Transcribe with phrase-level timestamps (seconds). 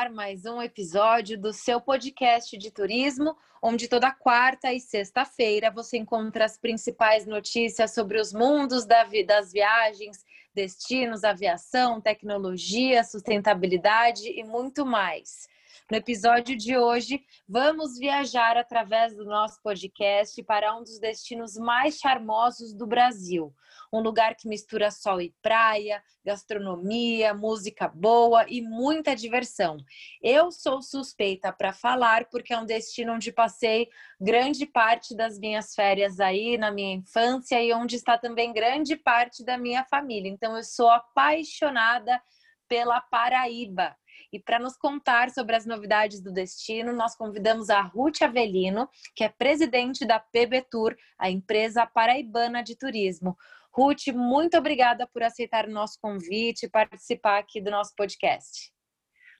[0.00, 5.98] Ar mais um episódio do seu podcast de turismo, onde toda quarta e sexta-feira você
[5.98, 14.86] encontra as principais notícias sobre os mundos das viagens, destinos, aviação, tecnologia, sustentabilidade e muito
[14.86, 15.46] mais.
[15.90, 21.96] No episódio de hoje, vamos viajar através do nosso podcast para um dos destinos mais
[21.96, 23.52] charmosos do Brasil.
[23.92, 29.78] Um lugar que mistura sol e praia, gastronomia, música boa e muita diversão.
[30.22, 33.88] Eu sou suspeita para falar porque é um destino onde passei
[34.20, 39.44] grande parte das minhas férias aí na minha infância e onde está também grande parte
[39.44, 40.30] da minha família.
[40.30, 42.22] Então eu sou apaixonada
[42.68, 43.96] pela Paraíba.
[44.32, 49.24] E para nos contar sobre as novidades do destino, nós convidamos a Ruth Avelino, que
[49.24, 53.36] é presidente da PB Tour, a empresa paraibana de turismo.
[53.72, 58.72] Ruth, muito obrigada por aceitar o nosso convite e participar aqui do nosso podcast.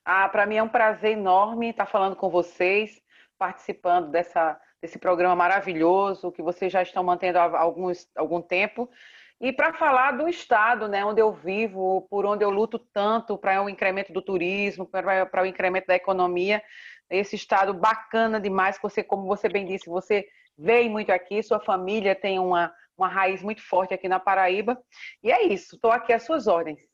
[0.03, 3.01] Ah, para mim é um prazer enorme estar falando com vocês,
[3.37, 8.89] participando dessa, desse programa maravilhoso que vocês já estão mantendo há alguns, algum tempo.
[9.41, 13.59] E para falar do estado, né, onde eu vivo, por onde eu luto tanto para
[13.63, 16.61] o incremento do turismo, para o incremento da economia,
[17.09, 22.13] esse estado bacana demais, você, como você bem disse, você veio muito aqui, sua família
[22.13, 24.79] tem uma, uma raiz muito forte aqui na Paraíba.
[25.23, 26.90] E é isso, estou aqui às suas ordens.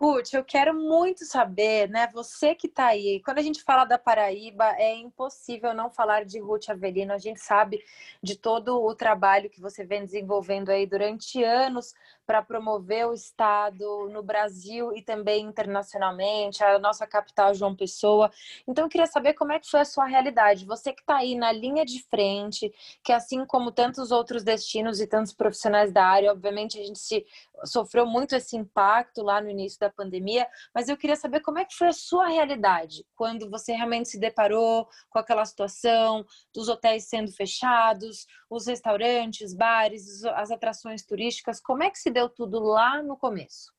[0.00, 2.08] Ruth, eu quero muito saber, né?
[2.12, 6.38] Você que está aí, quando a gente fala da Paraíba, é impossível não falar de
[6.38, 7.12] Ruth Avelino.
[7.12, 7.82] A gente sabe
[8.22, 11.94] de todo o trabalho que você vem desenvolvendo aí durante anos
[12.28, 18.30] para promover o Estado no Brasil e também internacionalmente, a nossa capital, João Pessoa.
[18.66, 20.66] Então, eu queria saber como é que foi a sua realidade.
[20.66, 22.70] Você que está aí na linha de frente,
[23.02, 27.24] que assim como tantos outros destinos e tantos profissionais da área, obviamente a gente se,
[27.64, 31.64] sofreu muito esse impacto lá no início da pandemia, mas eu queria saber como é
[31.64, 37.08] que foi a sua realidade quando você realmente se deparou com aquela situação dos hotéis
[37.08, 43.00] sendo fechados, os restaurantes, bares, as atrações turísticas, como é que se deu tudo lá
[43.00, 43.72] no começo?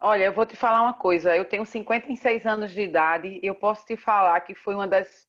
[0.00, 1.36] Olha, eu vou te falar uma coisa.
[1.36, 5.28] Eu tenho 56 anos de idade e eu posso te falar que foi uma das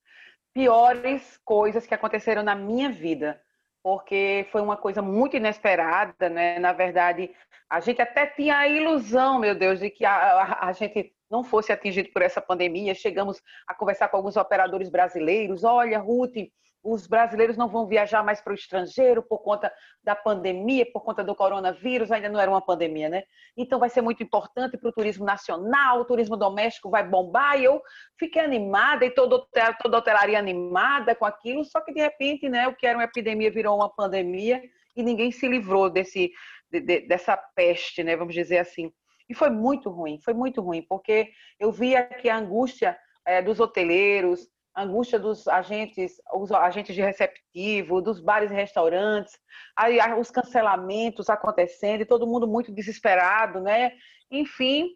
[0.54, 3.42] piores coisas que aconteceram na minha vida,
[3.84, 6.60] porque foi uma coisa muito inesperada, né?
[6.60, 7.30] Na verdade,
[7.70, 11.44] a gente até tinha a ilusão, meu Deus, de que a, a, a gente não
[11.44, 12.96] fosse atingido por essa pandemia.
[12.96, 15.64] Chegamos a conversar com alguns operadores brasileiros.
[15.64, 16.38] Olha, Ruth,
[16.84, 19.72] os brasileiros não vão viajar mais para o estrangeiro por conta
[20.04, 23.24] da pandemia, por conta do coronavírus, ainda não era uma pandemia, né?
[23.56, 27.64] Então vai ser muito importante para o turismo nacional, o turismo doméstico vai bombar, e
[27.64, 27.82] eu
[28.20, 29.42] fiquei animada, e toda,
[29.82, 33.50] toda hotelaria animada com aquilo, só que de repente, né, o que era uma epidemia
[33.50, 34.62] virou uma pandemia,
[34.96, 36.32] e ninguém se livrou desse,
[36.70, 38.92] de, de, dessa peste, né, vamos dizer assim.
[39.30, 43.60] E foi muito ruim, foi muito ruim, porque eu via que a angústia é, dos
[43.60, 49.38] hoteleiros, angústia dos agentes, os agentes de receptivo, dos bares e restaurantes,
[49.76, 53.92] aí os cancelamentos acontecendo e todo mundo muito desesperado, né?
[54.32, 54.90] Enfim,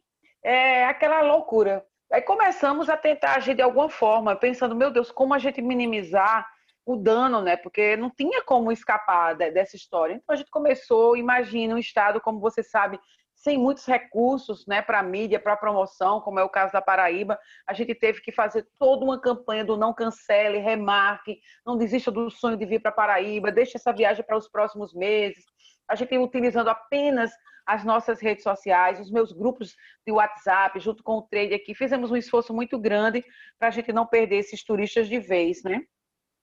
[0.44, 1.86] é aquela loucura.
[2.12, 6.48] Aí começamos a tentar agir de alguma forma, pensando, meu Deus, como a gente minimizar
[6.86, 7.58] o dano, né?
[7.58, 10.14] Porque não tinha como escapar dessa história.
[10.14, 12.98] Então a gente começou, imagina um estado, como você sabe,
[13.38, 17.74] sem muitos recursos né, para mídia, para promoção, como é o caso da Paraíba, a
[17.74, 22.58] gente teve que fazer toda uma campanha do não cancele, remarque, não desista do sonho
[22.58, 25.46] de vir para Paraíba, deixe essa viagem para os próximos meses.
[25.88, 27.31] A gente utilizando apenas
[27.66, 32.09] as nossas redes sociais, os meus grupos de WhatsApp, junto com o trade aqui, fizemos
[32.09, 33.24] um esforço muito grande
[33.59, 35.81] para a gente não perder esses turistas de vez, né?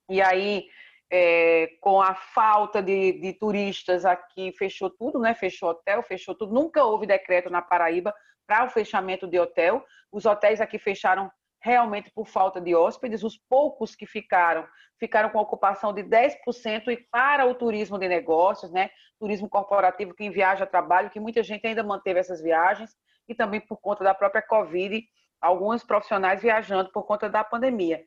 [0.09, 0.65] E aí
[1.11, 5.35] é, com a falta de, de, turistas aqui, fechou tudo, né?
[5.35, 6.53] Fechou hotel, fechou tudo.
[6.53, 8.15] Nunca houve decreto na Paraíba
[8.47, 9.85] para o fechamento de hotel.
[10.11, 11.31] Os hotéis aqui fecharam
[11.61, 13.23] realmente por falta de hóspedes.
[13.23, 14.67] Os poucos que ficaram,
[14.99, 18.91] ficaram com ocupação de 10% e para o turismo de negócios, né?
[19.19, 22.95] Turismo corporativo, quem viaja a trabalho, que muita gente ainda manteve essas viagens,
[23.29, 25.03] e também por conta da própria Covid,
[25.41, 28.05] alguns profissionais viajando por conta da pandemia.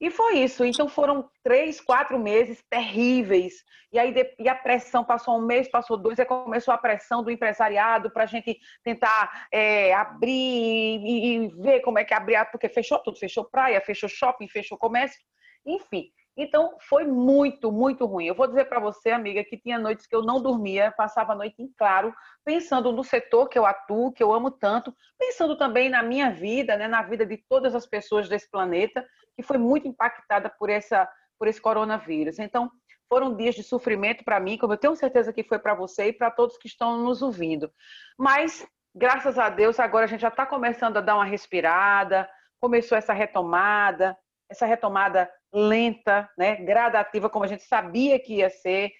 [0.00, 0.64] E foi isso.
[0.64, 3.64] Então foram três, quatro meses terríveis.
[3.92, 7.30] E aí e a pressão passou um mês, passou dois, aí começou a pressão do
[7.30, 12.68] empresariado para a gente tentar é, abrir e, e, ver como é que abrir, porque
[12.68, 15.18] fechou tudo, fechou praia, fechou shopping, fechou comércio,
[15.66, 16.10] enfim.
[16.40, 18.26] Então, foi muito, muito ruim.
[18.26, 21.34] Eu vou dizer para você, amiga, que tinha noites que eu não dormia, passava a
[21.34, 25.88] noite em claro, pensando no setor que eu atuo, que eu amo tanto, pensando também
[25.88, 29.04] na minha vida, né, na vida de todas as pessoas desse planeta,
[29.38, 31.08] que foi muito impactada por, essa,
[31.38, 32.40] por esse coronavírus.
[32.40, 32.68] Então,
[33.08, 36.12] foram dias de sofrimento para mim, como eu tenho certeza que foi para você e
[36.12, 37.72] para todos que estão nos ouvindo.
[38.18, 42.28] Mas, graças a Deus, agora a gente já está começando a dar uma respirada,
[42.60, 44.18] começou essa retomada,
[44.50, 48.90] essa retomada lenta, né, gradativa, como a gente sabia que ia ser.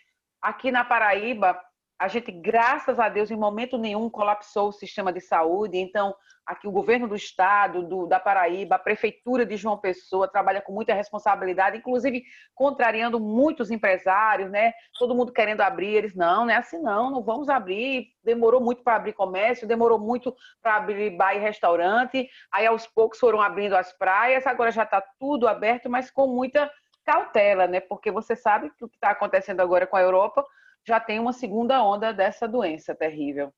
[0.40, 1.60] Aqui na Paraíba,
[1.98, 5.78] a gente, graças a Deus, em momento nenhum colapsou o sistema de saúde.
[5.78, 6.14] Então,
[6.46, 10.72] aqui o governo do estado, do, da Paraíba, a prefeitura de João Pessoa trabalha com
[10.72, 12.22] muita responsabilidade, inclusive
[12.54, 14.72] contrariando muitos empresários, né?
[14.96, 18.06] Todo mundo querendo abrir, eles não, não é assim não, não vamos abrir.
[18.22, 22.28] Demorou muito para abrir comércio, demorou muito para abrir bar e restaurante.
[22.52, 26.70] Aí aos poucos foram abrindo as praias, agora já está tudo aberto, mas com muita
[27.04, 27.80] cautela, né?
[27.80, 30.46] Porque você sabe que o que está acontecendo agora com a Europa
[30.88, 33.52] já tem uma segunda onda dessa doença terrível.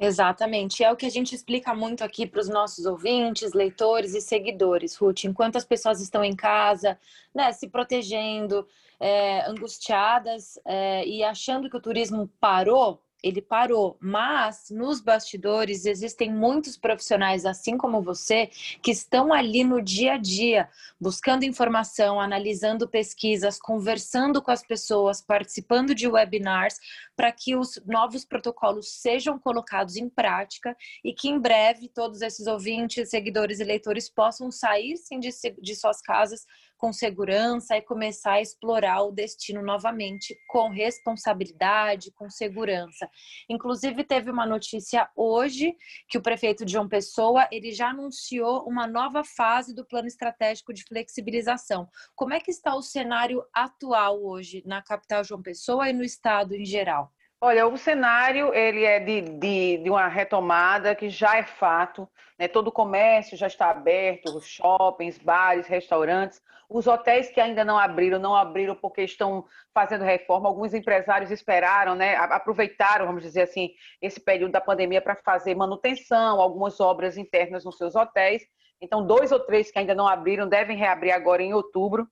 [0.00, 0.82] Exatamente.
[0.82, 4.96] É o que a gente explica muito aqui para os nossos ouvintes, leitores e seguidores,
[4.96, 5.24] Ruth.
[5.24, 6.98] Enquanto as pessoas estão em casa,
[7.32, 8.66] né, se protegendo,
[8.98, 16.30] é, angustiadas é, e achando que o turismo parou, ele parou, mas nos bastidores existem
[16.30, 18.50] muitos profissionais, assim como você,
[18.82, 20.68] que estão ali no dia a dia,
[21.00, 26.78] buscando informação, analisando pesquisas, conversando com as pessoas, participando de webinars,
[27.16, 32.46] para que os novos protocolos sejam colocados em prática e que em breve todos esses
[32.46, 35.30] ouvintes, seguidores e leitores possam sair sim de,
[35.62, 36.44] de suas casas
[36.76, 43.08] com segurança e começar a explorar o destino novamente com responsabilidade, com segurança.
[43.48, 45.74] Inclusive teve uma notícia hoje
[46.08, 50.84] que o prefeito João Pessoa, ele já anunciou uma nova fase do plano estratégico de
[50.84, 51.88] flexibilização.
[52.14, 56.54] Como é que está o cenário atual hoje na capital João Pessoa e no estado
[56.54, 57.12] em geral?
[57.46, 62.08] Olha, o cenário ele é de, de, de, uma retomada que já é fato.
[62.38, 62.48] Né?
[62.48, 66.40] Todo o comércio já está aberto, os shoppings, bares, restaurantes.
[66.70, 69.44] Os hotéis que ainda não abriram, não abriram porque estão
[69.74, 70.48] fazendo reforma.
[70.48, 72.16] Alguns empresários esperaram, né?
[72.16, 77.76] aproveitaram, vamos dizer assim, esse período da pandemia para fazer manutenção, algumas obras internas nos
[77.76, 78.42] seus hotéis.
[78.80, 82.08] Então, dois ou três que ainda não abriram devem reabrir agora em outubro.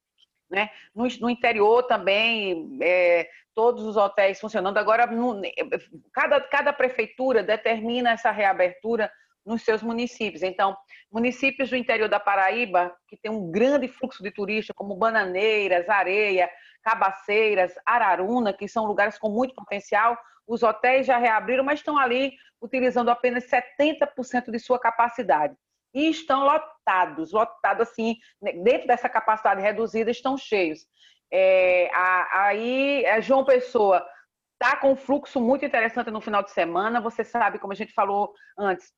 [0.53, 0.69] Né?
[0.95, 4.77] No, no interior também, é, todos os hotéis funcionando.
[4.77, 5.41] Agora, no,
[6.13, 9.11] cada, cada prefeitura determina essa reabertura
[9.47, 10.43] nos seus municípios.
[10.43, 10.77] Então,
[11.11, 16.51] municípios do interior da Paraíba, que tem um grande fluxo de turistas, como Bananeiras, Areia,
[16.83, 22.35] Cabaceiras, Araruna, que são lugares com muito potencial, os hotéis já reabriram, mas estão ali
[22.61, 25.57] utilizando apenas 70% de sua capacidade
[25.95, 30.87] e estão lotados, lotados assim, né, dentro dessa capacidade reduzida, estão cheios.
[31.33, 34.07] É, aí, a João Pessoa
[34.63, 37.01] está com um fluxo muito interessante no final de semana.
[37.01, 38.93] Você sabe, como a gente falou antes,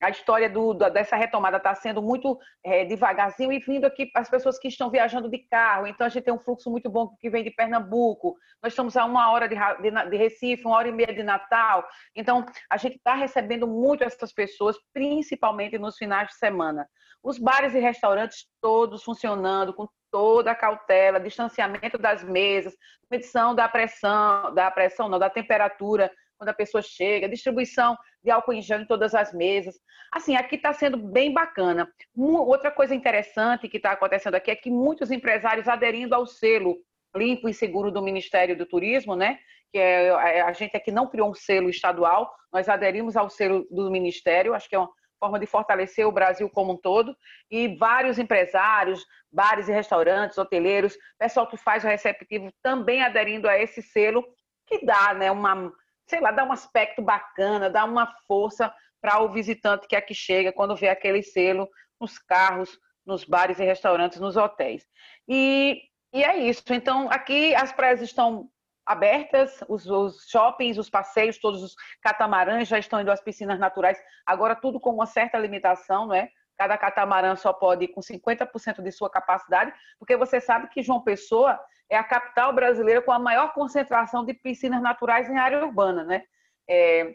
[0.00, 4.58] a história do, dessa retomada está sendo muito é, devagarzinho e vindo aqui as pessoas
[4.58, 5.86] que estão viajando de carro.
[5.86, 8.36] Então, a gente tem um fluxo muito bom que vem de Pernambuco.
[8.62, 11.86] Nós estamos a uma hora de, de, de Recife, uma hora e meia de Natal.
[12.16, 16.88] Então, a gente está recebendo muito essas pessoas, principalmente nos finais de semana.
[17.22, 22.74] Os bares e restaurantes todos funcionando com toda a cautela, distanciamento das mesas,
[23.10, 28.54] medição da pressão, da pressão não, da temperatura quando a pessoa chega, distribuição de álcool
[28.54, 29.74] em gel em todas as mesas.
[30.10, 31.86] Assim, aqui está sendo bem bacana.
[32.16, 36.78] Outra coisa interessante que está acontecendo aqui é que muitos empresários aderindo ao selo
[37.14, 39.38] limpo e seguro do Ministério do Turismo, né?
[39.70, 43.66] Que é, é a gente aqui não criou um selo estadual, nós aderimos ao selo
[43.70, 47.14] do Ministério, acho que é uma forma de fortalecer o Brasil como um todo,
[47.50, 53.58] e vários empresários, bares e restaurantes, hoteleiros, pessoal que faz o receptivo também aderindo a
[53.58, 54.24] esse selo,
[54.66, 55.70] que dá né, uma,
[56.10, 60.52] sei lá, dá um aspecto bacana, dá uma força para o visitante que aqui chega
[60.52, 61.68] quando vê aquele selo
[62.00, 64.84] nos carros, nos bares e restaurantes, nos hotéis.
[65.28, 65.80] E,
[66.12, 66.62] e é isso.
[66.70, 68.50] Então, aqui as praias estão
[68.84, 73.98] abertas, os, os, shoppings, os passeios, todos os catamarãs já estão indo às piscinas naturais,
[74.26, 76.28] agora tudo com uma certa limitação, não é?
[76.60, 81.00] Cada catamarã só pode ir com 50% de sua capacidade, porque você sabe que João
[81.00, 86.04] Pessoa é a capital brasileira com a maior concentração de piscinas naturais em área urbana,
[86.04, 86.22] né?
[86.68, 87.14] É,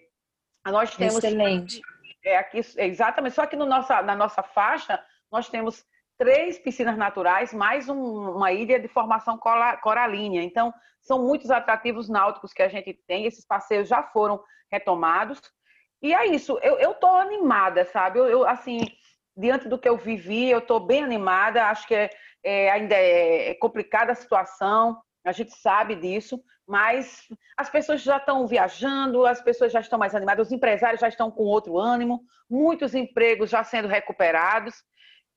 [0.65, 1.23] nós temos.
[1.23, 1.79] Excelente.
[2.25, 4.99] É, aqui, exatamente, só que no nossa, na nossa faixa,
[5.31, 5.85] nós temos
[6.17, 9.37] três piscinas naturais, mais um, uma ilha de formação
[9.83, 10.41] coralínea.
[10.41, 15.39] Então, são muitos atrativos náuticos que a gente tem, esses passeios já foram retomados.
[16.01, 18.17] E é isso, eu estou animada, sabe?
[18.17, 18.79] Eu, eu, assim,
[19.35, 21.65] diante do que eu vivi, eu estou bem animada.
[21.65, 22.09] Acho que é,
[22.43, 27.21] é, ainda é, é complicada a situação, a gente sabe disso, mas
[27.57, 31.31] as pessoas já estão viajando, as pessoas já estão mais animadas, os empresários já estão
[31.31, 34.75] com outro ânimo, muitos empregos já sendo recuperados.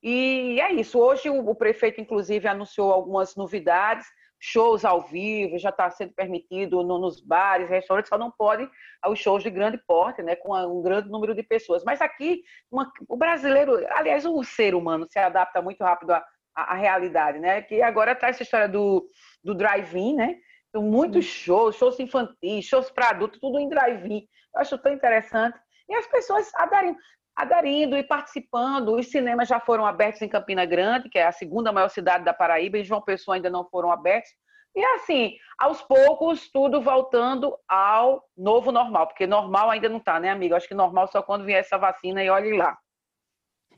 [0.03, 0.99] E é isso.
[0.99, 4.07] Hoje o, prefeito, inclusive, anunciou algumas novidades,
[4.41, 8.69] shows ao vivo, já está sendo permitido no, nos bares, restaurantes, só não pode
[9.07, 11.85] os shows de grande porte, né, com um grande número de pessoas.
[11.85, 16.73] Mas aqui, uma, o brasileiro, aliás, o ser humano se adapta muito rápido à, à,
[16.73, 17.63] à realidade, né?
[17.63, 19.09] Que agora está essa história do,
[19.43, 20.37] do drive-in, né?
[20.69, 24.27] Então, muitos shows, shows infantis, shows para adultos, tudo em drive-in.
[24.55, 25.59] Eu acho tão interessante.
[25.89, 26.99] E as pessoas aderindo,
[27.39, 28.97] aderindo e participando.
[28.97, 32.35] Os cinemas já foram abertos em Campina Grande, que é a segunda maior cidade da
[32.35, 34.31] Paraíba, e João Pessoa ainda não foram abertos.
[34.75, 40.31] E assim, aos poucos, tudo voltando ao novo normal, porque normal ainda não está, né,
[40.31, 40.57] amigo?
[40.57, 42.77] Acho que normal só quando vier essa vacina e olhe lá.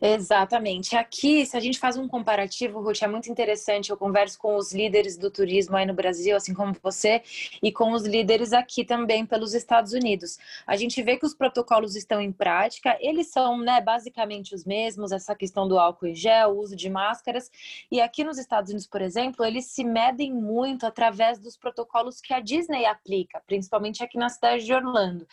[0.03, 0.97] Exatamente.
[0.97, 3.91] Aqui, se a gente faz um comparativo, Ruth, é muito interessante.
[3.91, 7.23] Eu converso com os líderes do turismo aí no Brasil, assim como você,
[7.63, 10.39] e com os líderes aqui também pelos Estados Unidos.
[10.67, 15.13] A gente vê que os protocolos estão em prática, eles são né, basicamente os mesmos,
[15.13, 17.51] essa questão do álcool em gel, o uso de máscaras.
[17.93, 22.33] E aqui nos Estados Unidos, por exemplo, eles se medem muito através dos protocolos que
[22.33, 25.27] a Disney aplica, principalmente aqui na cidade de Orlando.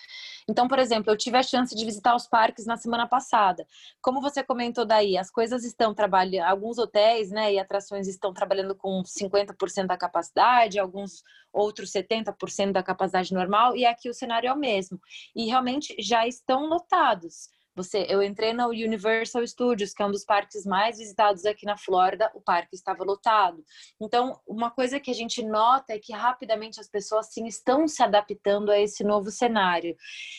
[0.50, 3.66] Então, por exemplo, eu tive a chance de visitar os parques na semana passada.
[4.02, 8.74] Como você comentou daí, as coisas estão trabalhando, alguns hotéis né, e atrações estão trabalhando
[8.74, 11.24] com 50% da capacidade, alguns
[11.54, 15.00] outros 70% da capacidade normal, e aqui o cenário é o mesmo.
[15.36, 17.52] E realmente já estão lotados.
[17.78, 21.78] Você, eu entrei no Universal Studios, que é um dos parques mais visitados aqui na
[21.78, 23.64] Flórida, o parque estava lotado.
[24.02, 28.02] Então, uma coisa que a gente nota é que rapidamente as pessoas sim estão se
[28.02, 29.96] adaptando a esse novo cenário.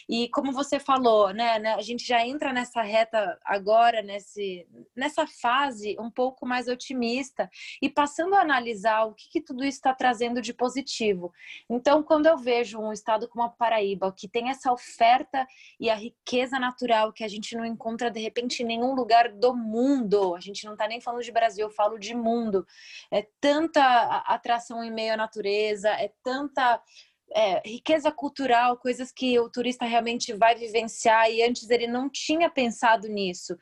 [0.08, 4.66] E como você falou, né, né a gente já entra nessa reta agora, nesse,
[4.96, 7.48] nessa fase um pouco mais otimista
[7.80, 11.32] e passando a analisar o que, que tudo isso está trazendo de positivo.
[11.70, 15.46] Então, quando eu vejo um estado como a Paraíba, que tem essa oferta
[15.78, 19.30] e a riqueza natural que a a gente não encontra de repente em nenhum lugar
[19.30, 20.34] do mundo.
[20.34, 22.66] A gente não está nem falando de Brasil, eu falo de mundo.
[23.12, 23.82] É tanta
[24.26, 26.82] atração em meio à natureza, é tanta
[27.34, 32.48] é, riqueza cultural, coisas que o turista realmente vai vivenciar e antes ele não tinha
[32.48, 33.56] pensado nisso.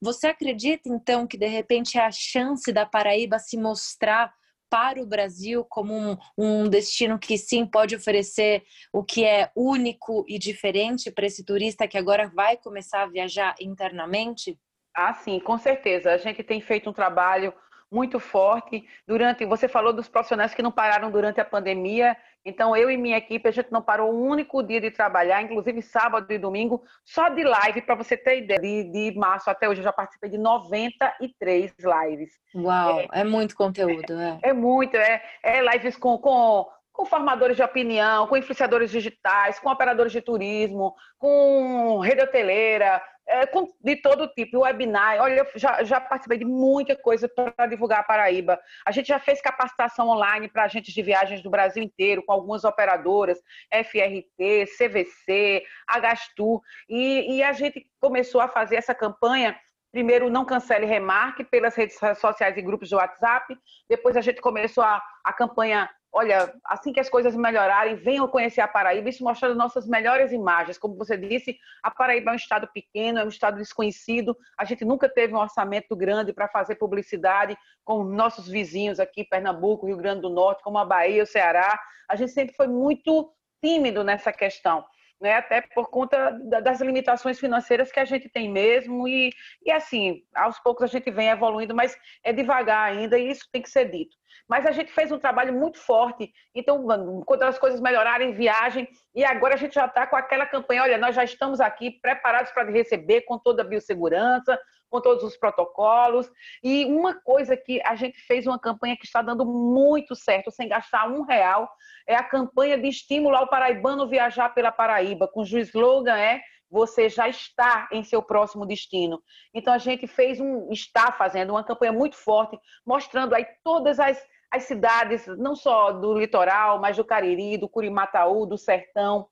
[0.00, 4.34] Você acredita então que de repente é a chance da Paraíba se mostrar
[4.72, 10.24] para o Brasil como um, um destino que sim pode oferecer o que é único
[10.26, 14.58] e diferente para esse turista que agora vai começar a viajar internamente?
[14.96, 16.10] Ah, sim, com certeza.
[16.10, 17.52] A gente tem feito um trabalho
[17.90, 19.44] muito forte durante.
[19.44, 23.48] Você falou dos profissionais que não pararam durante a pandemia então, eu e minha equipe,
[23.48, 27.44] a gente não parou um único dia de trabalhar, inclusive sábado e domingo, só de
[27.44, 28.60] live, para você ter ideia.
[28.60, 32.32] De, de, março até hoje, eu já participei de 93 lives.
[32.54, 34.12] Uau, é, é muito conteúdo.
[34.12, 38.90] É, é, é muito, é, é lives com, com, com formadores de opinião, com influenciadores
[38.90, 43.46] digitais, com operadores de turismo, com rede hoteleira, é,
[43.80, 45.20] de todo tipo, webinar.
[45.20, 48.58] Olha, já, já participei de muita coisa para divulgar a Paraíba.
[48.86, 52.64] A gente já fez capacitação online para agentes de viagens do Brasil inteiro, com algumas
[52.64, 53.38] operadoras,
[53.72, 59.58] FRT, CVC, Agastu, e, e a gente começou a fazer essa campanha
[59.92, 63.54] primeiro não cancele remarque pelas redes sociais e grupos de WhatsApp.
[63.88, 68.60] Depois a gente começou a, a campanha olha, assim que as coisas melhorarem, venham conhecer
[68.60, 70.76] a Paraíba, isso mostrando nossas melhores imagens.
[70.76, 74.84] Como você disse, a Paraíba é um estado pequeno, é um estado desconhecido, a gente
[74.84, 80.20] nunca teve um orçamento grande para fazer publicidade com nossos vizinhos aqui, Pernambuco, Rio Grande
[80.20, 81.80] do Norte, como a Bahia, o Ceará.
[82.08, 84.84] A gente sempre foi muito tímido nessa questão.
[85.22, 86.32] Né, até por conta
[86.64, 89.30] das limitações financeiras que a gente tem mesmo, e,
[89.64, 93.62] e assim, aos poucos a gente vem evoluindo, mas é devagar ainda, e isso tem
[93.62, 94.16] que ser dito.
[94.48, 96.32] Mas a gente fez um trabalho muito forte.
[96.52, 96.84] Então,
[97.24, 98.88] quando as coisas melhorarem, viagem.
[99.14, 102.50] E agora a gente já está com aquela campanha: olha, nós já estamos aqui preparados
[102.52, 104.58] para receber com toda a biossegurança,
[104.92, 106.30] com todos os protocolos.
[106.62, 110.68] E uma coisa que a gente fez uma campanha que está dando muito certo, sem
[110.68, 111.66] gastar um real,
[112.06, 117.28] é a campanha de estímulo ao paraibano viajar pela Paraíba, cujo slogan é você já
[117.28, 119.22] está em seu próximo destino.
[119.54, 124.22] Então a gente fez um, está fazendo uma campanha muito forte, mostrando aí todas as,
[124.50, 129.28] as cidades, não só do litoral, mas do Cariri, do Curimataú, do Sertão,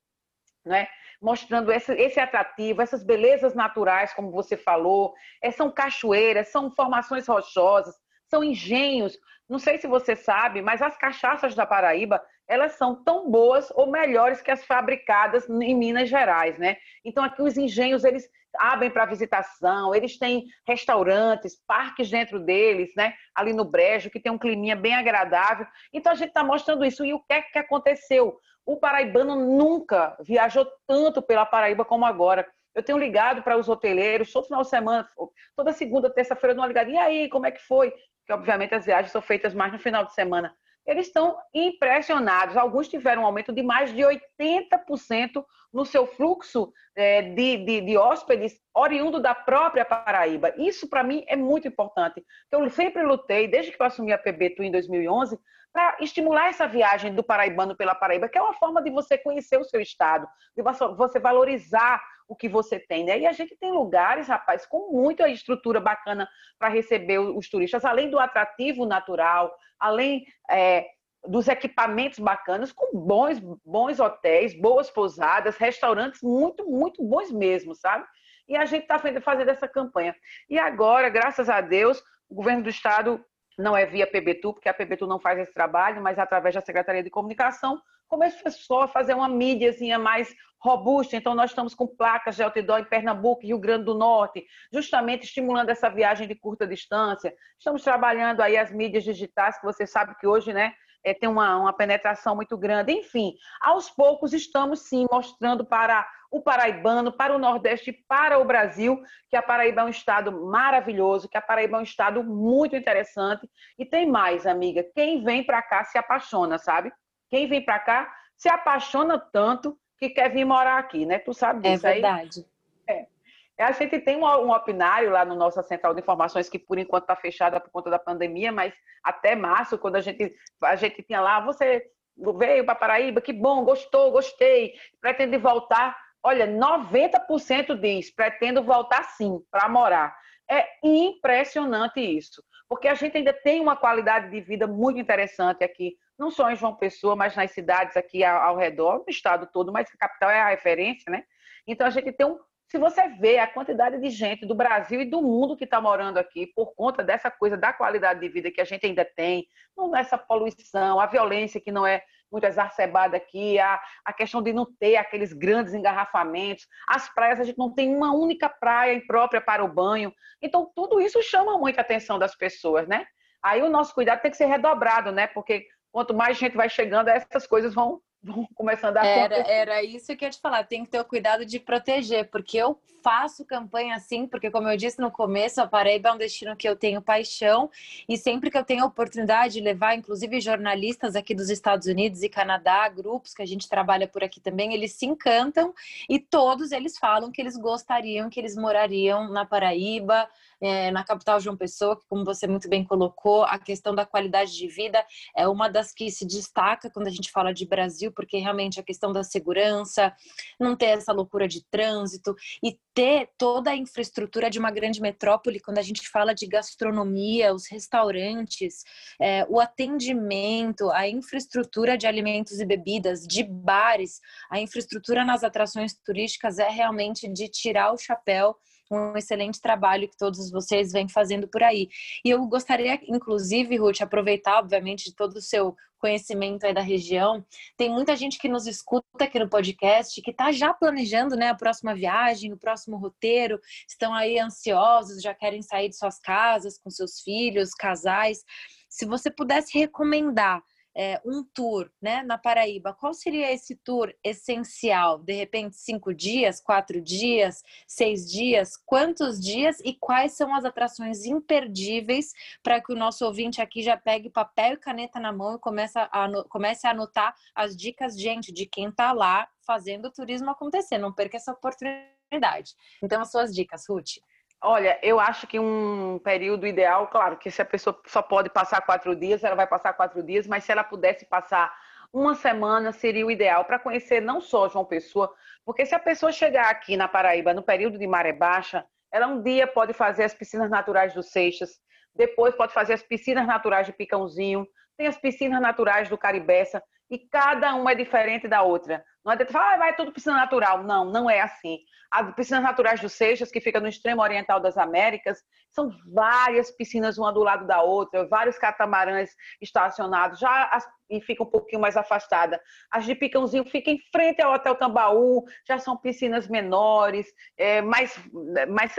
[0.63, 0.87] né?
[1.21, 7.27] Mostrando esse, esse atrativo, essas belezas naturais, como você falou, é, são cachoeiras, são formações
[7.27, 7.95] rochosas,
[8.27, 9.17] são engenhos.
[9.47, 13.91] Não sei se você sabe, mas as cachaças da Paraíba, elas são tão boas ou
[13.91, 16.77] melhores que as fabricadas em Minas Gerais, né?
[17.05, 23.13] Então aqui os engenhos eles abrem para visitação, eles têm restaurantes, parques dentro deles, né?
[23.35, 25.65] Ali no Brejo, que tem um climinha bem agradável.
[25.93, 27.05] Então a gente está mostrando isso.
[27.05, 28.37] E o que é que aconteceu?
[28.65, 32.47] O paraibano nunca viajou tanto pela Paraíba como agora.
[32.73, 35.07] Eu tenho ligado para os hoteleiros todo final de semana,
[35.55, 36.89] toda segunda, terça-feira, eu dou uma ligada.
[36.89, 37.91] E aí, como é que foi?
[37.91, 40.55] Porque, obviamente, as viagens são feitas mais no final de semana.
[40.85, 42.57] Eles estão impressionados.
[42.57, 47.97] Alguns tiveram um aumento de mais de 80% no seu fluxo é, de, de, de,
[47.97, 50.53] hóspedes oriundo da própria Paraíba.
[50.57, 52.25] Isso, para mim, é muito importante.
[52.51, 55.39] Eu sempre lutei, desde que eu assumi a PBTU em 2011,
[55.71, 59.57] para estimular essa viagem do paraibano pela Paraíba, que é uma forma de você conhecer
[59.57, 60.61] o seu estado, de
[60.95, 63.19] você valorizar o que você tem, né?
[63.19, 68.09] E a gente tem lugares, rapaz, com muita estrutura bacana para receber os turistas, além
[68.09, 70.85] do atrativo natural, além é,
[71.27, 78.05] dos equipamentos bacanas, com bons, bons hotéis, boas pousadas, restaurantes muito, muito bons mesmo, sabe?
[78.47, 80.15] E a gente está fazendo essa campanha.
[80.49, 83.23] E agora, graças a Deus, o governo do estado
[83.57, 87.03] não é via PBTU, porque a PBTU não faz esse trabalho, mas através da Secretaria
[87.03, 91.15] de Comunicação, começou a fazer uma mídiazinha mais robusta.
[91.15, 95.23] Então, nós estamos com placas de outdoor em Pernambuco e Rio Grande do Norte, justamente
[95.23, 97.33] estimulando essa viagem de curta distância.
[97.57, 101.57] Estamos trabalhando aí as mídias digitais, que você sabe que hoje, né, é, tem uma,
[101.57, 102.91] uma penetração muito grande.
[102.91, 109.03] Enfim, aos poucos estamos sim mostrando para o paraibano, para o Nordeste, para o Brasil,
[109.29, 113.47] que a Paraíba é um estado maravilhoso, que a Paraíba é um estado muito interessante.
[113.77, 116.91] E tem mais, amiga, quem vem para cá se apaixona, sabe?
[117.29, 121.19] Quem vem para cá se apaixona tanto que quer vir morar aqui, né?
[121.19, 121.85] Tu sabe disso.
[121.85, 122.45] É verdade.
[122.87, 122.95] Aí?
[122.95, 123.63] É.
[123.63, 127.03] A gente tem um, um opinário lá no nossa central de informações que por enquanto
[127.03, 128.73] está fechada por conta da pandemia, mas
[129.03, 130.33] até março, quando a gente,
[130.63, 131.91] a gente tinha lá, você
[132.37, 135.95] veio para Paraíba, que bom, gostou, gostei, pretende voltar.
[136.23, 140.15] Olha, 90% diz, pretendo voltar sim, para morar.
[140.49, 145.95] É impressionante isso, porque a gente ainda tem uma qualidade de vida muito interessante aqui,
[146.17, 149.89] não só em João Pessoa, mas nas cidades aqui ao, redor, no estado todo, mas
[149.89, 151.23] a capital é a referência, né?
[151.65, 152.37] Então a gente tem um
[152.71, 156.17] se você vê a quantidade de gente do Brasil e do mundo que está morando
[156.17, 159.45] aqui por conta dessa coisa da qualidade de vida que a gente ainda tem,
[159.75, 164.53] não essa poluição, a violência que não é muito exacerbada aqui, a, a questão de
[164.53, 169.41] não ter aqueles grandes engarrafamentos, as praias, a gente não tem uma única praia própria
[169.41, 170.13] para o banho.
[170.41, 173.05] Então, tudo isso chama muita atenção das pessoas, né?
[173.43, 175.27] Aí o nosso cuidado tem que ser redobrado, né?
[175.27, 180.15] Porque quanto mais gente vai chegando, essas coisas vão vão começando a era, era isso
[180.15, 183.43] que eu ia te falar, tem que ter o cuidado de proteger, porque eu faço
[183.45, 186.75] campanha assim, porque como eu disse no começo, a Paraíba é um destino que eu
[186.75, 187.69] tenho paixão
[188.07, 192.21] e sempre que eu tenho a oportunidade de levar, inclusive jornalistas aqui dos Estados Unidos
[192.21, 195.73] e Canadá, grupos que a gente trabalha por aqui também, eles se encantam
[196.07, 200.27] e todos eles falam que eles gostariam que eles morariam na Paraíba,
[200.61, 204.55] é, na capital João Pessoa, que como você muito bem colocou, a questão da qualidade
[204.55, 205.03] de vida
[205.35, 208.83] é uma das que se destaca quando a gente fala de Brasil, porque realmente a
[208.83, 210.13] questão da segurança,
[210.59, 215.59] não ter essa loucura de trânsito e ter toda a infraestrutura de uma grande metrópole,
[215.59, 218.83] quando a gente fala de gastronomia, os restaurantes,
[219.19, 224.19] é, o atendimento, a infraestrutura de alimentos e bebidas, de bares,
[224.49, 228.55] a infraestrutura nas atrações turísticas é realmente de tirar o chapéu
[228.91, 231.89] um excelente trabalho que todos vocês vêm fazendo por aí.
[232.25, 237.45] E eu gostaria, inclusive, Ruth, aproveitar, obviamente, de todo o seu conhecimento aí da região.
[237.77, 241.55] Tem muita gente que nos escuta aqui no podcast que está já planejando né, a
[241.55, 246.89] próxima viagem, o próximo roteiro, estão aí ansiosos, já querem sair de suas casas com
[246.89, 248.43] seus filhos, casais.
[248.89, 250.61] Se você pudesse recomendar
[250.95, 255.19] é, um tour né, na Paraíba, qual seria esse tour essencial?
[255.19, 258.75] De repente, cinco dias, quatro dias, seis dias?
[258.77, 263.95] Quantos dias e quais são as atrações imperdíveis para que o nosso ouvinte aqui já
[263.95, 266.09] pegue papel e caneta na mão e comece a,
[266.49, 270.97] comece a anotar as dicas, gente, de quem está lá fazendo o turismo acontecer.
[270.97, 272.75] Não perca essa oportunidade.
[273.01, 274.17] Então, as suas dicas, Ruth.
[274.63, 278.81] Olha, eu acho que um período ideal, claro, que se a pessoa só pode passar
[278.81, 281.75] quatro dias, ela vai passar quatro dias, mas se ela pudesse passar
[282.13, 285.33] uma semana, seria o ideal para conhecer não só João Pessoa,
[285.65, 289.41] porque se a pessoa chegar aqui na Paraíba no período de maré baixa, ela um
[289.41, 291.79] dia pode fazer as piscinas naturais do Seixas,
[292.15, 296.83] depois pode fazer as piscinas naturais de Picãozinho, tem as piscinas naturais do Caribeça.
[297.09, 299.03] e cada uma é diferente da outra.
[299.23, 300.83] Não adianta falar, ah, vai tudo piscina natural.
[300.83, 301.79] Não, não é assim.
[302.11, 307.17] As piscinas naturais do Seixas, que fica no extremo oriental das Américas, são várias piscinas
[307.17, 309.29] uma do lado da outra, vários catamarãs
[309.61, 312.59] estacionados, já as, e fica um pouquinho mais afastada.
[312.91, 318.19] As de Picãozinho ficam em frente ao Hotel Tambaú, já são piscinas menores, é, mais,
[318.67, 318.93] mais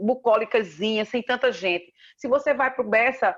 [0.00, 1.92] bucólicas, sem tanta gente.
[2.16, 3.36] Se você vai para o Bessa,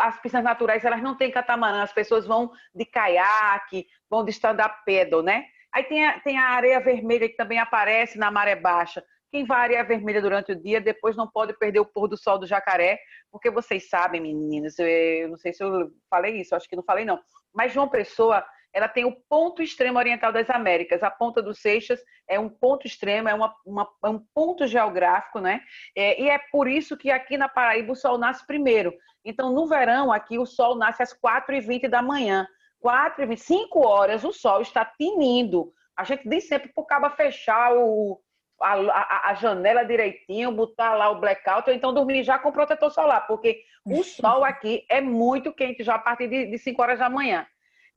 [0.00, 4.82] as piscinas naturais elas não têm catamarã, as pessoas vão de caiaque, vão de stand-up
[4.84, 5.46] paddle, né?
[5.74, 9.02] Aí tem a, tem a areia vermelha que também aparece na maré baixa.
[9.30, 12.18] Quem vai à areia vermelha durante o dia, depois não pode perder o pôr do
[12.18, 12.98] sol do jacaré,
[13.30, 17.06] porque vocês sabem, meninas, eu não sei se eu falei isso, acho que não falei
[17.06, 17.18] não,
[17.54, 21.02] mas João Pessoa, ela tem o ponto extremo oriental das Américas.
[21.02, 25.40] A ponta dos Seixas é um ponto extremo, é, uma, uma, é um ponto geográfico,
[25.40, 25.60] né?
[25.96, 28.92] É, e é por isso que aqui na Paraíba o sol nasce primeiro.
[29.24, 32.46] Então, no verão, aqui o sol nasce às 4h20 da manhã.
[32.82, 35.72] 4 e 5 horas o sol está tinindo.
[35.96, 38.20] A gente diz sempre para o cabo fechar o,
[38.60, 42.90] a, a, a, janela direitinho, botar lá o blackout, ou então dormir já com protetor
[42.90, 46.98] solar, porque o sol aqui é muito quente já a partir de, de 5 horas
[46.98, 47.46] da manhã.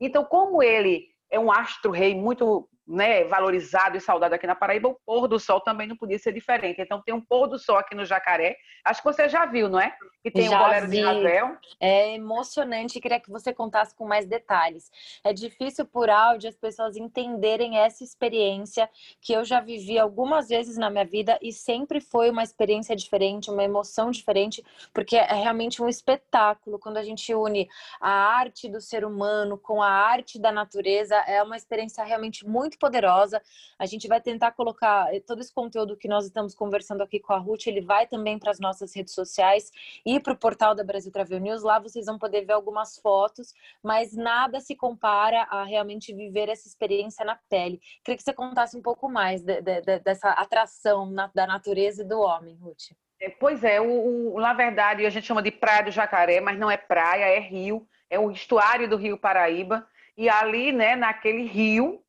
[0.00, 4.98] Então, como ele é um astro-rei muito né, valorizado e saudado aqui na Paraíba, o
[5.04, 6.80] pôr do sol também não podia ser diferente.
[6.80, 8.56] Então tem um pôr do sol aqui no Jacaré.
[8.84, 9.96] Acho que você já viu, não é?
[10.22, 10.98] Que tem já um bolero vi.
[10.98, 11.56] de Ravel.
[11.80, 14.90] É emocionante, queria que você contasse com mais detalhes.
[15.24, 18.88] É difícil por áudio as pessoas entenderem essa experiência
[19.20, 23.50] que eu já vivi algumas vezes na minha vida e sempre foi uma experiência diferente,
[23.50, 27.68] uma emoção diferente, porque é realmente um espetáculo quando a gente une
[28.00, 32.75] a arte do ser humano com a arte da natureza, é uma experiência realmente muito
[32.76, 33.42] poderosa.
[33.78, 37.32] A gente vai tentar colocar eh, todo esse conteúdo que nós estamos conversando aqui com
[37.32, 39.70] a Ruth, ele vai também para as nossas redes sociais
[40.04, 41.62] e para o portal da Brasil Travel News.
[41.62, 46.68] Lá vocês vão poder ver algumas fotos, mas nada se compara a realmente viver essa
[46.68, 47.80] experiência na pele.
[48.04, 52.02] Queria que você contasse um pouco mais de, de, de, dessa atração na, da natureza
[52.02, 52.92] e do homem, Ruth.
[53.20, 56.58] É, pois é, o, o, na verdade a gente chama de Praia do Jacaré, mas
[56.58, 59.86] não é praia, é rio, é o estuário do Rio Paraíba.
[60.16, 62.02] E ali, né, naquele rio,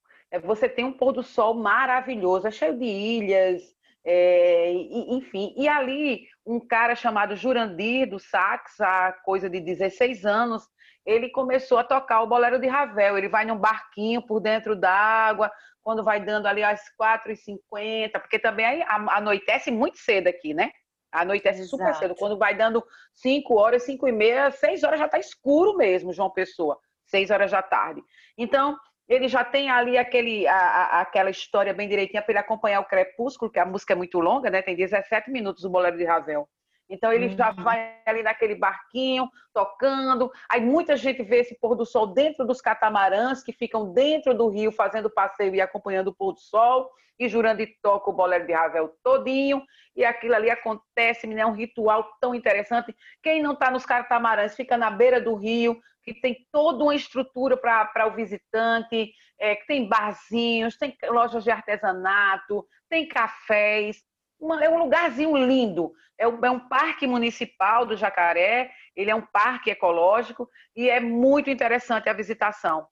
[0.43, 3.61] você tem um pôr do sol maravilhoso, é cheio de ilhas,
[4.05, 5.53] é, enfim.
[5.57, 10.63] E ali, um cara chamado Jurandir, do sax, há coisa de 16 anos,
[11.05, 13.17] ele começou a tocar o bolero de Ravel.
[13.17, 18.83] Ele vai num barquinho por dentro d'água, quando vai dando ali às 4h50, porque também
[18.87, 20.71] anoitece muito cedo aqui, né?
[21.11, 21.77] Anoitece Exato.
[21.77, 22.15] super cedo.
[22.15, 26.29] Quando vai dando 5 horas, 5 e meia, 6 horas já está escuro mesmo, João
[26.29, 26.77] Pessoa.
[27.05, 28.01] 6 horas da tarde.
[28.37, 32.81] Então, ele já tem ali aquele, a, a, aquela história bem direitinha para ele acompanhar
[32.81, 34.61] o Crepúsculo, que a música é muito longa, né?
[34.61, 36.47] Tem 17 minutos o Bolero de Ravel.
[36.89, 37.37] Então ele uhum.
[37.37, 40.31] já vai ali naquele barquinho, tocando.
[40.49, 44.47] Aí muita gente vê esse pôr do sol dentro dos catamarãs que ficam dentro do
[44.47, 46.89] rio fazendo passeio e acompanhando o pôr do sol.
[47.19, 49.63] E Jurandir toca o bolero de Ravel todinho.
[49.95, 52.95] E aquilo ali acontece, é um ritual tão interessante.
[53.23, 57.57] Quem não está nos catamarãs fica na beira do rio, que tem toda uma estrutura
[57.57, 64.01] para o visitante, é, que tem barzinhos, tem lojas de artesanato, tem cafés.
[64.39, 65.93] Uma, é um lugarzinho lindo.
[66.17, 70.99] É um, é um, parque municipal do Jacaré, ele é um parque ecológico e é
[70.99, 72.87] muito interessante a visitação.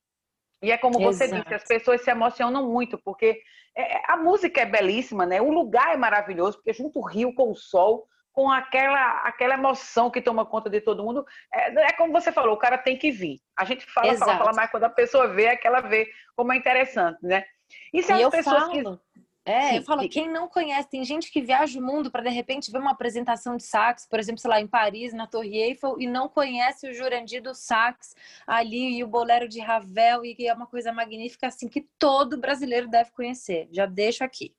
[0.62, 1.42] E é como você Exato.
[1.42, 3.42] disse, as pessoas se emocionam muito, porque
[3.76, 5.42] é, a música é belíssima, né?
[5.42, 10.12] O lugar é maravilhoso, porque junto o rio com o sol, com aquela, aquela emoção
[10.12, 11.26] que toma conta de todo mundo.
[11.54, 13.40] É, é como você falou, o cara tem que vir.
[13.58, 14.32] A gente fala, Exato.
[14.32, 17.46] fala, fala, mas quando a pessoa vê, é que ela vê como é interessante, né?
[17.94, 18.72] E se e as pessoas falo.
[18.72, 19.14] que.
[19.48, 22.72] É, eu falo, quem não conhece, tem gente que viaja o mundo para de repente
[22.72, 26.08] ver uma apresentação de sax, por exemplo, sei lá, em Paris, na Torre Eiffel, e
[26.08, 28.16] não conhece o Jurandir do sax
[28.48, 32.40] ali e o bolero de Ravel, e que é uma coisa magnífica assim que todo
[32.40, 33.68] brasileiro deve conhecer.
[33.72, 34.52] Já deixo aqui.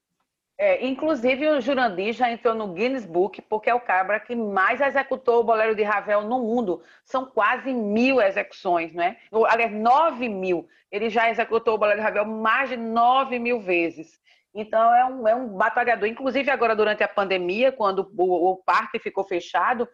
[0.59, 4.81] É, inclusive, o Jurandir já entrou no Guinness Book, porque é o cabra que mais
[4.81, 6.81] executou o bolero de Ravel no mundo.
[7.05, 9.19] São quase mil execuções, né?
[9.49, 10.67] Aliás, nove mil.
[10.91, 14.19] Ele já executou o bolero de Ravel mais de nove mil vezes.
[14.59, 16.09] Então, é um, é um batalhador.
[16.09, 19.87] Inclusive, agora, durante a pandemia, quando o, o parque ficou fechado,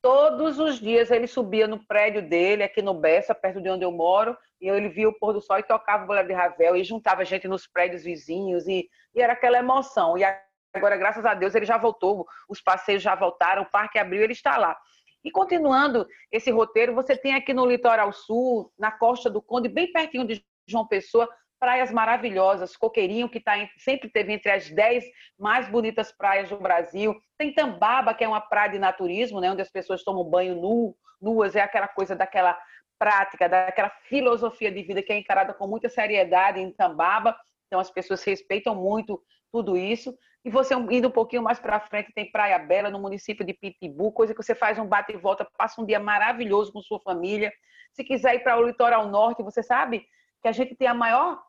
[0.00, 3.90] todos os dias ele subia no prédio dele, aqui no Bessa, perto de onde eu
[3.90, 6.84] moro, e ele via o pôr do sol e tocava o bolero de Ravel, e
[6.84, 10.16] juntava gente nos prédios vizinhos, e, e era aquela emoção.
[10.16, 10.24] E
[10.72, 14.32] agora, graças a Deus, ele já voltou, os passeios já voltaram, o parque abriu, ele
[14.32, 14.78] está lá.
[15.24, 19.90] E continuando esse roteiro, você tem aqui no litoral sul, na costa do Conde, bem
[19.90, 21.28] pertinho de João Pessoa,
[21.64, 25.02] praias maravilhosas, Coqueirinho, que tá, sempre teve entre as 10
[25.38, 27.18] mais bonitas praias do Brasil.
[27.38, 30.94] Tem Tambaba, que é uma praia de naturismo, né, onde as pessoas tomam banho nu,
[31.18, 32.54] nuas, é aquela coisa daquela
[32.98, 37.34] prática, daquela filosofia de vida que é encarada com muita seriedade em Tambaba.
[37.66, 39.18] Então as pessoas respeitam muito
[39.50, 40.14] tudo isso.
[40.44, 44.12] E você indo um pouquinho mais para frente, tem Praia Bela, no município de Pitibu,
[44.12, 47.50] coisa que você faz um bate e volta, passa um dia maravilhoso com sua família.
[47.94, 50.04] Se quiser ir para o litoral norte, você sabe
[50.42, 51.42] que a gente tem a maior,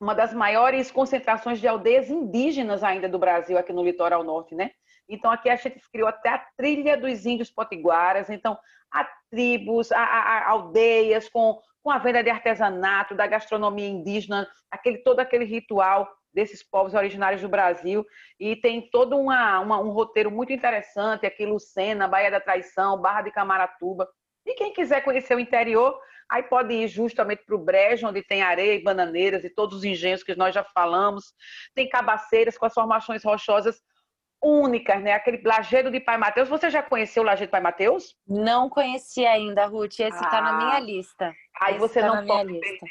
[0.00, 4.70] uma das maiores concentrações de aldeias indígenas ainda do Brasil, aqui no litoral norte, né?
[5.08, 8.28] Então, aqui a gente criou até a trilha dos índios potiguaras.
[8.28, 8.58] Então,
[8.92, 14.98] há tribos, há, há aldeias com, com a venda de artesanato, da gastronomia indígena, aquele,
[14.98, 18.04] todo aquele ritual desses povos originários do Brasil.
[18.38, 23.22] E tem todo uma, uma, um roteiro muito interessante, aqui Lucena, Baía da Traição, Barra
[23.22, 24.06] de Camaratuba.
[24.44, 25.98] E quem quiser conhecer o interior,
[26.30, 29.84] aí pode ir justamente para o Brejo, onde tem areia e bananeiras e todos os
[29.84, 31.34] engenhos que nós já falamos.
[31.74, 33.80] Tem cabaceiras com as formações rochosas
[34.42, 35.12] únicas, né?
[35.12, 36.48] Aquele lajedo de Pai Mateus.
[36.48, 38.16] Você já conheceu o lajedo de Pai Mateus?
[38.26, 39.98] Não conheci ainda, Ruth.
[40.00, 41.32] Esse está ah, na minha lista.
[41.60, 42.86] Aí Esse você tá não pode lista.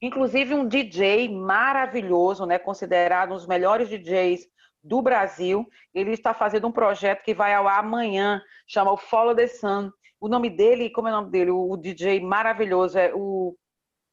[0.00, 2.58] Inclusive um DJ maravilhoso, né?
[2.58, 4.46] Considerado um dos melhores DJs
[4.82, 5.66] do Brasil.
[5.94, 9.90] Ele está fazendo um projeto que vai ao ar amanhã, chama o Follow the Sun.
[10.20, 11.50] O nome dele, como é o nome dele?
[11.50, 13.56] O DJ maravilhoso é o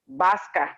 [0.05, 0.77] Bascar.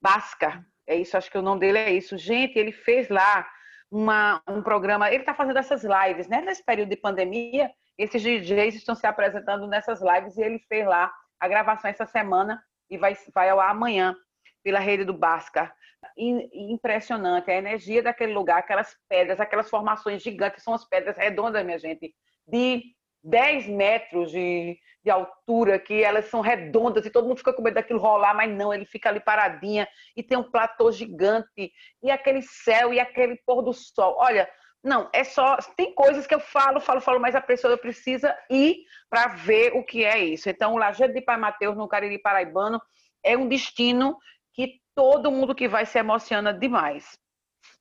[0.00, 0.64] Bascar.
[0.86, 2.16] É isso, acho que o nome dele é isso.
[2.18, 3.46] Gente, ele fez lá
[3.90, 5.10] uma, um programa.
[5.10, 6.40] Ele está fazendo essas lives, né?
[6.40, 11.12] Nesse período de pandemia, esses DJs estão se apresentando nessas lives e ele fez lá
[11.38, 14.16] a gravação essa semana e vai, vai ao ar amanhã
[14.62, 15.74] pela rede do Bascar.
[16.16, 21.78] Impressionante a energia daquele lugar, aquelas pedras, aquelas formações gigantes, são as pedras redondas, minha
[21.78, 22.14] gente,
[22.46, 22.82] de
[23.22, 27.74] 10 metros de, de altura, que elas são redondas e todo mundo fica com medo
[27.74, 32.42] daquilo rolar, mas não, ele fica ali paradinha e tem um platô gigante e aquele
[32.42, 34.16] céu e aquele pôr do sol.
[34.18, 34.48] Olha,
[34.82, 35.56] não, é só.
[35.76, 39.84] Tem coisas que eu falo, falo, falo, mas a pessoa precisa ir para ver o
[39.84, 40.50] que é isso.
[40.50, 42.80] Então, o Lajeado de Pai Mateus, no Cariri Paraibano,
[43.22, 44.18] é um destino
[44.52, 47.16] que todo mundo que vai se emociona demais.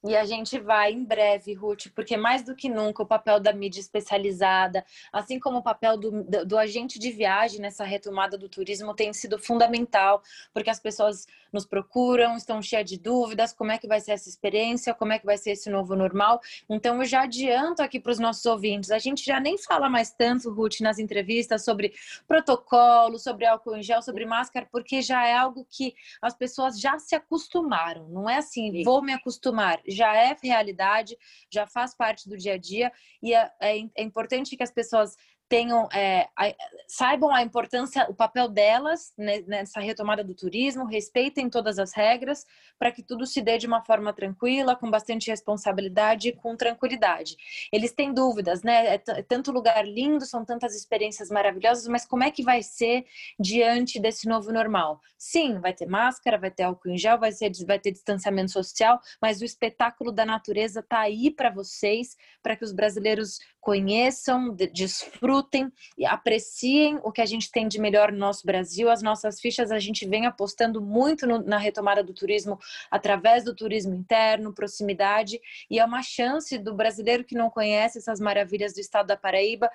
[0.04, 3.54] E a gente vai em breve, Ruth, porque mais do que nunca o papel da
[3.54, 4.84] mídia especializada,
[5.14, 9.14] assim como o papel do, do, do, agente de viagem nessa retomada do turismo tem
[9.14, 14.00] sido fundamental, porque as pessoas nos procuram, estão cheias de dúvidas, como é que vai
[14.00, 16.42] ser essa experiência, como é que vai ser esse novo normal.
[16.68, 20.12] Então eu já adianto aqui para os nossos ouvintes, a gente já nem fala mais
[20.12, 21.94] tanto, Ruth, nas entrevistas sobre
[22.28, 26.98] protocolo, sobre álcool em gel, sobre máscara, porque já é algo que as pessoas já
[26.98, 28.10] se acostumaram.
[28.10, 28.84] Não é assim, Sim.
[28.84, 31.18] vou me acostumar já é realidade,
[31.50, 35.16] já faz parte do dia a dia e é, é, é importante que as pessoas
[35.52, 36.56] tenham é, a,
[36.88, 42.46] saibam a importância, o papel delas nessa retomada do turismo, respeitem todas as regras
[42.80, 47.36] para que tudo se dê de uma forma tranquila, com bastante responsabilidade e com tranquilidade.
[47.70, 48.96] Eles têm dúvidas, né?
[48.96, 53.06] É, é tanto lugar lindo, são tantas experiências maravilhosas, mas como é que vai ser
[53.38, 55.02] diante desse novo normal?
[55.18, 58.98] Sim, vai ter máscara, vai ter álcool em gel, vai, ser, vai ter distanciamento social,
[59.22, 65.41] mas o espetáculo da natureza está aí para vocês, para que os brasileiros conheçam, desfrutem
[65.98, 68.90] e apreciem o que a gente tem de melhor no nosso Brasil.
[68.90, 73.56] As nossas fichas a gente vem apostando muito no, na retomada do turismo através do
[73.56, 78.80] turismo interno, proximidade, e é uma chance do brasileiro que não conhece essas maravilhas do
[78.80, 79.70] estado da Paraíba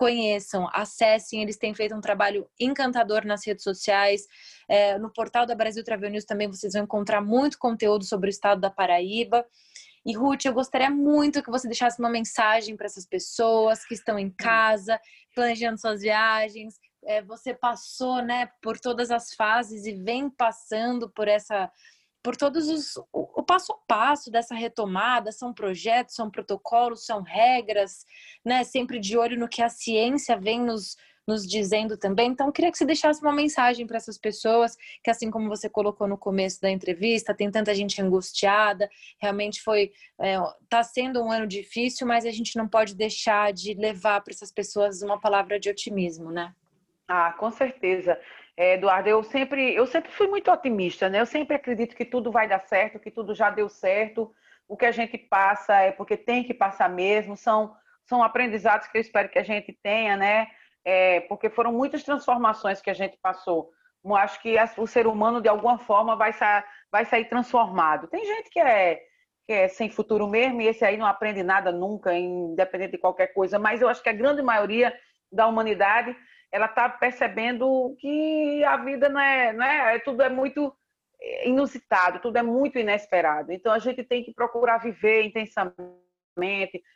[0.00, 4.26] conheçam, acessem, eles têm feito um trabalho encantador nas redes sociais.
[4.66, 8.30] É, no portal da Brasil Travel News também vocês vão encontrar muito conteúdo sobre o
[8.30, 9.44] estado da Paraíba.
[10.04, 14.18] E Ruth, eu gostaria muito que você deixasse uma mensagem para essas pessoas que estão
[14.18, 14.98] em casa,
[15.34, 16.74] planejando suas viagens.
[17.04, 21.70] É, você passou, né, por todas as fases e vem passando por essa,
[22.22, 25.32] por todos os o, o passo a passo dessa retomada.
[25.32, 28.04] São projetos, são protocolos, são regras,
[28.44, 28.64] né?
[28.64, 32.30] Sempre de olho no que a ciência vem nos nos dizendo também.
[32.30, 36.08] Então, queria que você deixasse uma mensagem para essas pessoas, que assim como você colocou
[36.08, 41.46] no começo da entrevista, tem tanta gente angustiada, realmente foi, está é, sendo um ano
[41.46, 45.70] difícil, mas a gente não pode deixar de levar para essas pessoas uma palavra de
[45.70, 46.52] otimismo, né?
[47.06, 48.18] Ah, com certeza.
[48.60, 51.20] É, Eduardo, eu sempre, eu sempre fui muito otimista, né?
[51.20, 54.34] Eu sempre acredito que tudo vai dar certo, que tudo já deu certo.
[54.68, 58.98] O que a gente passa é porque tem que passar mesmo, são, são aprendizados que
[58.98, 60.48] eu espero que a gente tenha, né?
[60.84, 63.70] é, porque foram muitas transformações que a gente passou.
[64.04, 68.08] Eu acho que o ser humano, de alguma forma, vai, sa vai sair transformado.
[68.08, 69.00] Tem gente que é,
[69.46, 73.28] que é sem futuro mesmo, e esse aí não aprende nada nunca, independente de qualquer
[73.28, 74.94] coisa, mas eu acho que a grande maioria
[75.30, 76.16] da humanidade
[76.52, 80.74] ela está percebendo que a vida não é, não é, tudo é muito
[81.44, 83.52] inusitado, tudo é muito inesperado.
[83.52, 86.00] Então a gente tem que procurar viver intensamente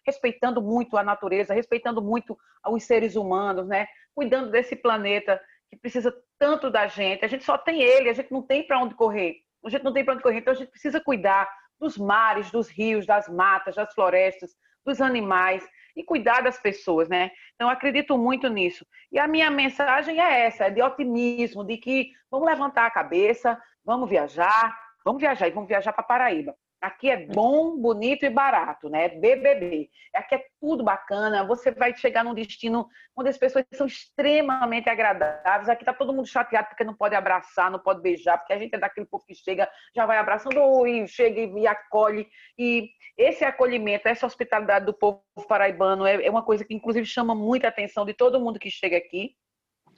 [0.07, 3.87] respeitando muito a natureza, respeitando muito os seres humanos, né?
[4.15, 5.41] Cuidando desse planeta
[5.71, 7.25] que precisa tanto da gente.
[7.25, 9.37] A gente só tem ele, a gente não tem para onde correr.
[9.65, 11.49] A gente não tem para onde correr, então a gente precisa cuidar
[11.81, 15.67] dos mares, dos rios, das matas, das florestas, dos animais
[15.97, 17.31] e cuidar das pessoas, né?
[17.55, 18.85] Então, acredito muito nisso.
[19.13, 23.61] E a minha mensagem é essa, é de otimismo, de que vamos levantar a cabeça,
[23.85, 26.55] vamos viajar, vamos viajar e vamos viajar para Paraíba.
[26.85, 29.09] Aqui é bom, bonito e barato, né?
[29.09, 29.89] BBB.
[30.15, 31.43] Aqui é tudo bacana.
[31.47, 35.71] Você vai chegar num destino onde as pessoas são extremamente agradáveis.
[35.71, 38.75] Aqui tá todo mundo chateado porque não pode abraçar, não pode beijar, porque a gente
[38.75, 39.67] é daquele povo que chega,
[39.97, 42.29] já vai abraçando e chega e acolhe.
[42.59, 47.35] E esse acolhimento, essa hospitalidade do povo paraibano é, é uma coisa que, inclusive, chama
[47.35, 49.35] muita atenção de todo mundo que chega aqui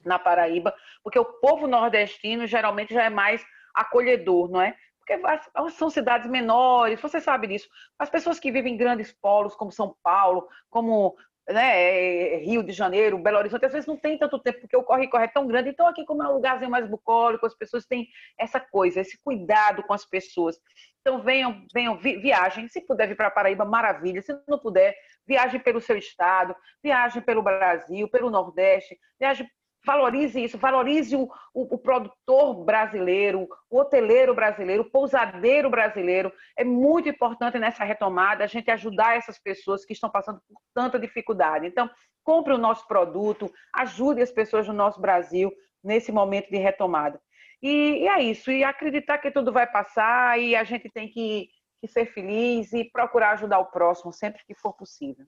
[0.04, 0.72] na Paraíba,
[1.02, 3.44] porque o povo nordestino geralmente já é mais
[3.74, 4.76] acolhedor, não é?
[5.06, 7.68] Porque são cidades menores, você sabe disso.
[7.98, 11.16] As pessoas que vivem em grandes polos, como São Paulo, como
[11.48, 15.24] né, Rio de Janeiro, Belo Horizonte, às vezes não tem tanto tempo, porque o corre-corre
[15.24, 15.68] é tão grande.
[15.68, 19.84] Então, aqui, como é um lugarzinho mais bucólico, as pessoas têm essa coisa, esse cuidado
[19.84, 20.58] com as pessoas.
[21.00, 22.66] Então, venham, venham, viajem.
[22.66, 24.20] Se puder vir para Paraíba, maravilha.
[24.20, 24.92] Se não puder,
[25.24, 29.48] viajem pelo seu estado, viajem pelo Brasil, pelo Nordeste, viajem
[29.86, 36.32] valorize isso, valorize o, o, o, produtor brasileiro, o hoteleiro brasileiro, o pousadeiro brasileiro.
[36.56, 40.98] É muito importante nessa retomada a gente ajudar essas pessoas que estão passando por tanta
[40.98, 41.66] dificuldade.
[41.66, 41.88] Então,
[42.24, 47.20] compre o nosso produto, ajude as pessoas do nosso Brasil nesse momento de retomada.
[47.62, 51.48] E, e é isso, e acreditar que tudo vai passar e a gente tem que,
[51.80, 55.24] que ser feliz e procurar ajudar o próximo sempre que for possível.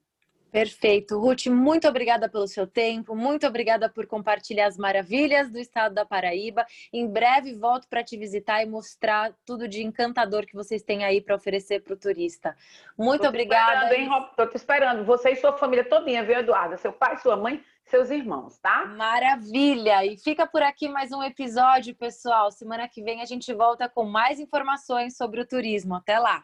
[0.51, 1.19] Perfeito.
[1.19, 6.05] Ruth, muito obrigada pelo seu tempo, muito obrigada por compartilhar as maravilhas do estado da
[6.05, 6.65] Paraíba.
[6.91, 11.21] Em breve volto para te visitar e mostrar tudo de encantador que vocês têm aí
[11.21, 12.55] para oferecer para o turista.
[12.97, 13.95] Muito tô obrigada.
[13.95, 15.05] Estou te esperando.
[15.05, 16.77] Você e sua família todinha, viu, Eduarda?
[16.77, 18.85] Seu pai, sua mãe, seus irmãos, tá?
[18.85, 20.05] Maravilha!
[20.05, 22.51] E fica por aqui mais um episódio, pessoal.
[22.51, 25.95] Semana que vem a gente volta com mais informações sobre o turismo.
[25.95, 26.43] Até lá!